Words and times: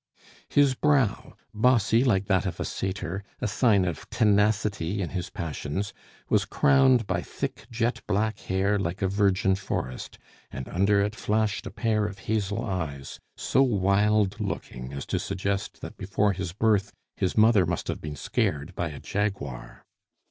His 0.49 0.73
brow, 0.73 1.35
bossy 1.53 2.03
like 2.03 2.25
that 2.25 2.47
of 2.47 2.59
a 2.59 2.65
satyr, 2.65 3.23
a 3.39 3.47
sign 3.47 3.85
of 3.85 4.09
tenacity 4.09 4.99
in 4.99 5.09
his 5.09 5.29
passions, 5.29 5.93
was 6.27 6.43
crowned 6.43 7.05
by 7.05 7.21
thick 7.21 7.67
jet 7.69 8.01
black 8.07 8.39
hair 8.39 8.79
like 8.79 9.03
a 9.03 9.07
virgin 9.07 9.53
forest, 9.53 10.17
and 10.49 10.67
under 10.67 11.03
it 11.03 11.13
flashed 11.15 11.67
a 11.67 11.69
pair 11.69 12.07
of 12.07 12.17
hazel 12.21 12.65
eyes, 12.65 13.19
so 13.37 13.61
wild 13.61 14.39
looking 14.41 14.91
as 14.91 15.05
to 15.05 15.19
suggest 15.19 15.81
that 15.81 15.97
before 15.97 16.33
his 16.33 16.51
birth 16.51 16.91
his 17.15 17.37
mother 17.37 17.67
must 17.67 17.87
have 17.87 18.01
been 18.01 18.15
scared 18.15 18.73
by 18.73 18.87
a 18.89 18.99
jaguar. 18.99 19.85